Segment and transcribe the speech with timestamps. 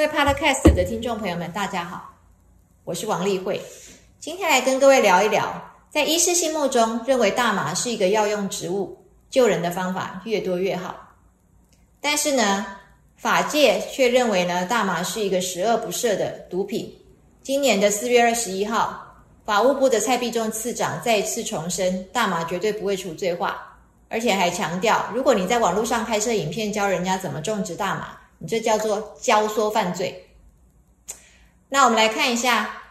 [0.00, 2.14] 各位 Podcast 的听众朋友们，大家好，
[2.84, 3.60] 我是王丽慧，
[4.18, 8.96] 今天来跟各位聊一聊，在医师心目中认为大麻是一个药用植物，
[9.28, 10.96] 救人的方法越多越好，
[12.00, 12.64] 但是呢，
[13.18, 16.90] 法界却认为呢，大麻是一个十恶不赦的毒品。
[17.42, 19.06] 今年的四月二十一号，
[19.44, 23.76] 法务部的蔡必仲次长再次重申，大麻绝对不会除罪化，
[24.08, 30.28] 而且还强调，如果你在网络上拍摄影片教人家怎么种植大麻，你这叫做教唆犯罪。
[31.68, 32.82] 那我们来看一下，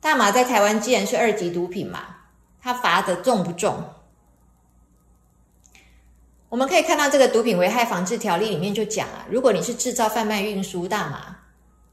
[0.00, 2.16] 大麻在台湾既然是二级毒品嘛，
[2.60, 3.80] 它罚的重不重？
[6.48, 11.36] 我们可以看到这个毒品危害防治条例里面就讲啊，如果你是制造、贩卖、运输大麻。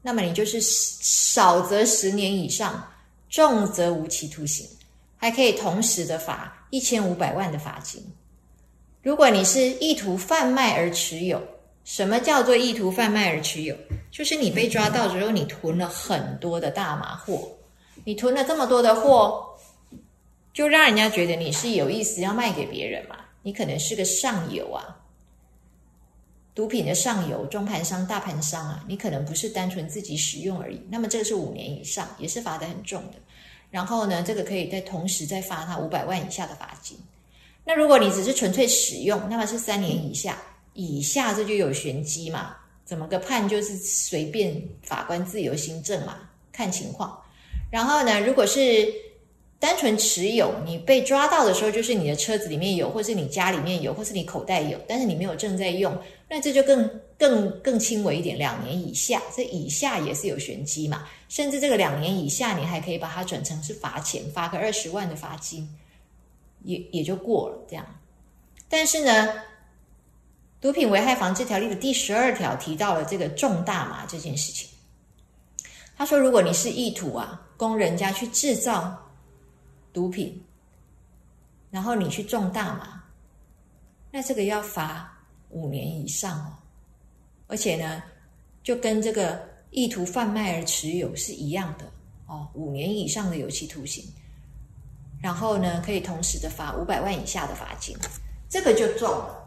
[0.04, 2.82] 那么你就是少则十年以上，
[3.30, 4.66] 重则无期徒刑，
[5.16, 8.04] 还可以同时的罚一千五百万的罚金。
[9.00, 11.40] 如果你是意图贩卖而持有，
[11.84, 13.76] 什么叫做意图贩卖而持有？
[14.10, 17.48] 就是你被抓到之后，你囤了很多的大麻货，
[18.04, 19.44] 你囤了这么多的货，
[20.52, 23.16] 就让人家觉得你是有意思要卖给别人嘛？
[23.42, 24.96] 你可能是个上游啊。
[26.54, 30.78] 毒品的上游、中盘商、大盘商啊，你可能不是单纯自己使用而已。
[30.90, 33.14] 那么这个是五年以上，也是罚的很重的。
[33.70, 36.96] 然后呢，这个可以在同时再罚他五百万以下的罚金。
[37.64, 40.36] 那如果你只是纯粹使用，那么是三年以下，
[40.74, 42.56] 以下这就有玄机嘛？
[42.84, 47.18] 怎么个判就是随便法官自由行政嘛，看情况。
[47.70, 48.92] 然后呢，如果是
[49.58, 55.96] 单纯持有，你被抓到的时候，就是你的车子里面有，或是你家里面有，或是你口袋有，但是你没有正在用，
[56.28, 59.22] 那这就更更更轻微一点，两年以下。
[59.34, 65.68] 这以下也是有玄机嘛，甚至这个两年以下，你还可以把它转成是罚钱，罚个二十万的罚金，
[66.64, 67.86] 也也就过了这样。
[68.68, 69.28] 但是呢，
[70.62, 74.66] 《毒品危害防治条例》的第十二条提到了这个重大麻这件事情。
[75.94, 78.98] 他说，如果你是意图啊，供人家去制造。
[79.92, 80.42] 毒品，
[81.70, 83.04] 然后你去种大麻，
[84.10, 85.12] 那这个要罚
[85.50, 86.56] 五年以上哦，
[87.46, 88.02] 而且呢，
[88.62, 91.84] 就跟这个意图贩卖而持有是一样的
[92.26, 94.02] 哦，五年以上的有期徒刑，
[95.20, 97.94] 然后呢，可以同时的罚五百万以下的罚金，
[98.48, 99.41] 这个就重了，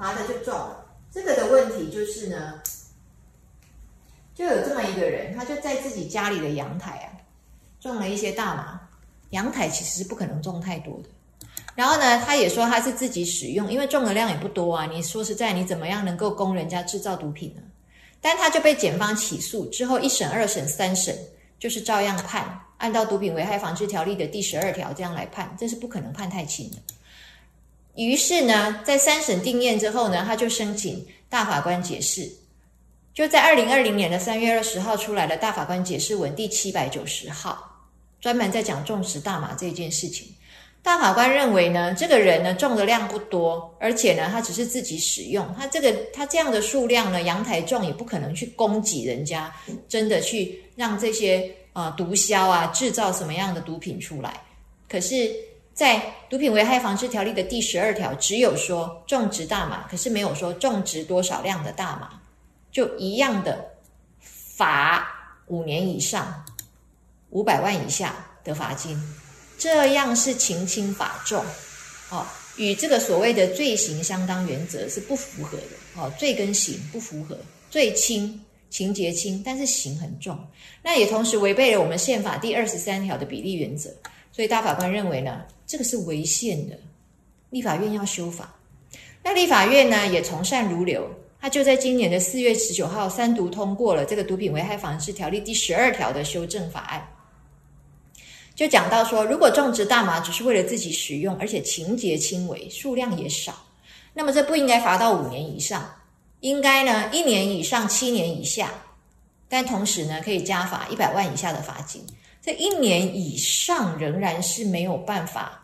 [0.00, 0.86] 罚的就重了。
[1.12, 2.54] 这个的问题就是呢，
[4.34, 7.12] 就有这么一个人，他就在自己家里的阳台啊，
[7.78, 8.80] 种了一些大麻。
[9.30, 11.08] 阳台其实是不可能种太多的，
[11.76, 14.86] 然后呢，他也说他是自己使用，因为种的量也不多啊。
[14.86, 17.62] 你说实在，你怎么样能够供人家制造毒品呢？
[18.20, 21.16] 但他就被检方起诉之后，一审、二审、三审，
[21.60, 26.78] 就是照样判，按照《毒品危害防治条例》的第十二条这样来判，这是不可能判太轻的。
[28.06, 32.26] 于是呢，在三审定验之后呢，他就申请大法官解释，
[33.12, 37.66] 就在二零二零年的三月二十号出来的大法官解释文第七百九十号。
[38.20, 40.26] 专门在讲种植大麻这件事情，
[40.82, 49.50] 大法官认为呢，这个人呢种的量不多，而且呢他只是自己使用，他这个他这样的数量呢，阳台种也不可能去供给人家，
[49.88, 54.40] 真的去让这些啊毒枭啊制造什么样的毒品出来。
[54.88, 55.34] 可是，
[55.80, 55.96] 在
[56.28, 62.20] 《毒品危害防治条例》的第十二条，只有说种植大麻，可是没有说种植多少量的大麻，
[62.70, 63.66] 就一样的
[64.20, 65.08] 罚
[65.46, 66.44] 五年以上。
[67.30, 68.14] 五百万以下
[68.44, 68.94] 的罚金，
[69.56, 71.42] 这样是情轻法重，
[72.10, 72.26] 哦，
[72.58, 77.38] 与这个所谓的罪行相当原则是不符合的，哦，罪跟刑不符合，
[77.70, 80.38] 罪轻，情节轻，但是刑很重，
[80.82, 83.88] 那也同时违背了我们宪法第二十三条的比例原则，
[84.30, 86.76] 所以大法官认为呢，这个是违宪的，
[87.50, 88.52] 立法院要修法，
[89.22, 91.08] 那立法院呢也从善如流。
[91.40, 97.08] 他就在今年的四月十九号三读通过了这个《毒品危害防治条例》第十二条的修正法案。
[98.52, 103.54] 就讲到说，如果种植大麻只是为了自己使用，而且情节轻微，数量也少，
[104.12, 105.88] 那么这不应该罚到五年以上，
[106.40, 108.72] 应该呢一年以上七年以下，
[109.48, 112.04] 但同时呢可以加罚一百万以下的罚金。
[112.42, 115.60] 这一年以上仍然是没有办法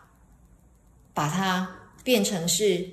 [1.17, 1.67] 把它
[2.03, 2.87] 变成是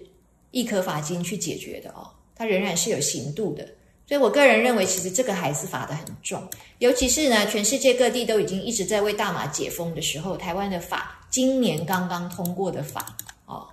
[0.50, 3.68] 一颗罚金去解决的哦，它仍然是有刑度的。
[4.06, 6.42] 所以我个人认为，其实这个还是罚的很重，
[6.78, 13.68] 尤其是呢，全世界各地都已经一直在为大麻解封的时候，台湾的法今年刚刚通过的法哦，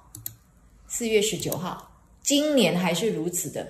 [0.86, 1.90] 四月十九号，
[2.22, 3.66] 今年还是如此的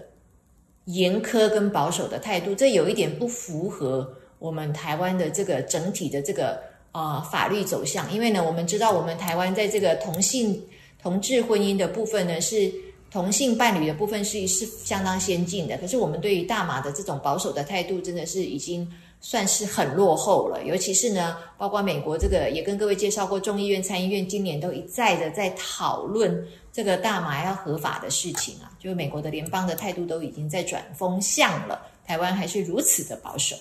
[0.86, 6.60] 严苛跟保守的态度，这有一点不符合我们台湾的这个整体的这个
[6.92, 10.62] 呃法律走向，因为呢，我们知道我们台湾在这个同性
[11.02, 12.72] 同志婚姻的部分呢是。
[13.12, 18.90] 同性伴侣的部分是是相当先进的，可是我们对于大麻的这种保守的态度，真的是已经
[19.20, 20.64] 算是很落后了。
[20.64, 26.42] 尤其是呢，包括美国这个也跟各位介绍过，众议院、参议院今年都一再的在讨论
[26.72, 33.58] 这个大麻要合法的事情啊，就是美国的联邦的态度都已经在转风向了，台湾还是如此的保守。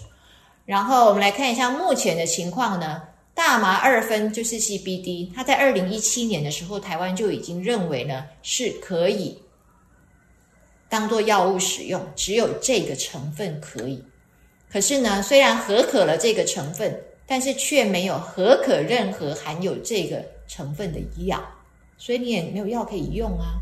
[0.65, 3.03] 然后我们来看一下目前的情况呢。
[3.35, 9.37] 大麻二酚就是 CBD，它在二零一七年的时候，台湾就已经认为呢是可以
[10.88, 14.03] 当做药物使用，只有这个成分可以。
[14.71, 21.43] 可是呢，虽然合可了这个成分，但是却没有合可任何含有这个成分的药，
[21.97, 23.55] 所以你也没有药可以用啊。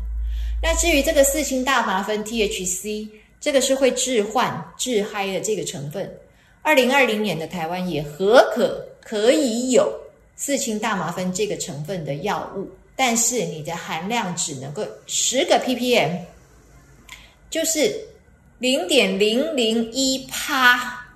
[0.61, 3.07] 那至于这个四氢大麻酚 THC，
[3.39, 6.11] 这个是会致幻、致嗨的这个成分，
[6.69, 8.85] 二零二零年的台湾也何可。
[9.01, 9.91] 可以有
[10.35, 16.19] 四氢大麻酚这个成分的药物，但是你的含量只能够十个 ppm，
[17.49, 17.99] 就是
[18.59, 21.07] 零点零零一帕。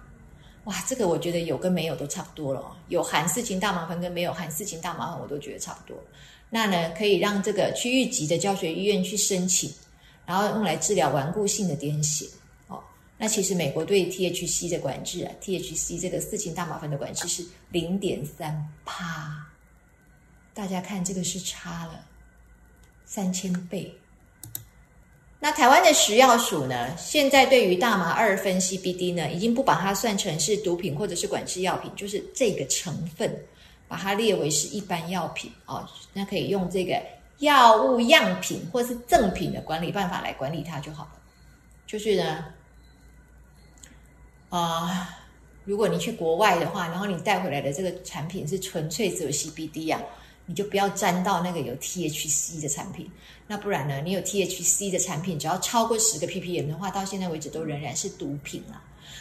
[0.64, 2.76] 哇，这个我觉得有跟没有都差不多了。
[2.88, 5.96] 有含四氢大麻酚跟没有含四氢大麻酚，我都觉得差不多。
[6.50, 9.72] 那呢，可以让这个区域级的教学医院去申请，
[10.26, 12.28] 然后用来治疗顽固性的癫痫。
[13.24, 18.54] 那其实美国对 THC 的管制啊，THC 这个四氢大麻酚的管制是零点三
[18.84, 19.46] 帕，
[20.54, 22.04] 大家看这个是差了
[23.06, 23.96] 三千倍。
[25.40, 33.34] 那台湾的食药署呢，现在对于大麻二酚 CBD 呢，已经不把它算成是毒品或者是管制药品，就是这个成分
[33.88, 37.02] 把它列为是一般药品哦，那可以用这个
[37.38, 41.22] 药物样品或是赠品的管理办法来管理它就好了，
[41.88, 42.44] 就是呢。
[44.56, 45.10] 啊，
[45.66, 50.00] 如果你去国外的话，然后你带回来的这个产品是纯粹只有 CBD 啊，
[50.46, 53.10] 你就不要沾到那个有 THC 的产品。
[53.48, 58.78] 那不然呢，你有 THC 的产品，只要超过十个 ppm 的话，到现在为止都仍然是毒品啊。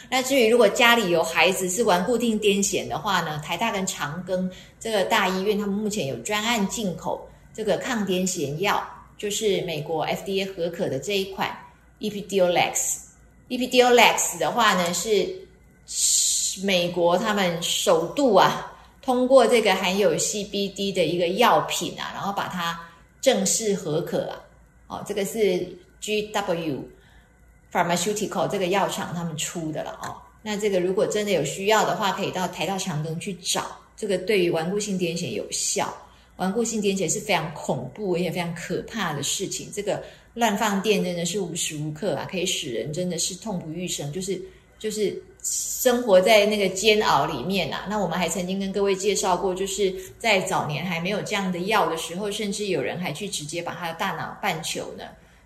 [0.07, 4.47] 那至于如果家里有孩子是顽固性癫痫的话呢，台大跟长庚
[4.79, 8.87] 这个大医院，他们目前有专案进口这个抗癫痫药，
[9.17, 11.49] 就是美国 FDA 合可的这一款
[11.99, 12.99] Epidiolex。
[13.53, 15.29] Epidiolex 的话呢，是
[16.63, 22.79] 美国他们首度啊，通过这个含有 CBD 的一个药品啊，然后把它
[23.21, 24.41] 正式合可啊。
[24.87, 25.67] 哦，这个是
[26.01, 26.79] GW
[27.71, 30.17] Pharmaceutical 这个药厂他们出的了哦。
[30.41, 33.65] 那这个如果真的有需要的话，可以到台大长庚去找。
[33.95, 35.95] 这个对于顽固性癫痫有效，
[36.37, 39.69] 顽固性癫痫是非常恐怖而且非常可怕的事情。
[39.73, 40.03] 这个。
[40.35, 44.41] 乱放电真的是无时无刻啊，可以使人真的是痛不欲生，就是
[44.79, 47.85] 就是生活在那个煎熬里面啊。
[47.87, 55.03] 那我们还曾经跟各位介绍过，就是在早年还没有这样的药的时候，甚至有人还去直接把他的大脑半球呢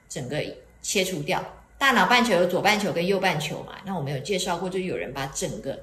[0.07, 0.41] 整个
[0.81, 1.45] 切除掉。
[1.77, 3.73] 大脑半球有左半球跟右半球嘛？
[3.85, 5.77] 那我们有介绍过，就有人把整个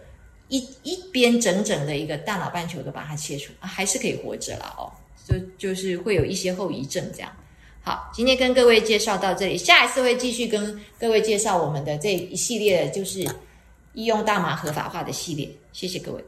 [0.49, 4.93] 一一边整整的一个大脑半球都把它切除，啊还是可以活着了哦。
[5.27, 7.33] 就就是会有一些后遗症这样。
[7.83, 13.21] 好，今天跟各位介绍到这里，下一次会继续跟各位介绍我们的这一系列，就是
[13.95, 15.51] 医用大麻合法化的系列。
[15.73, 16.25] 谢谢各位。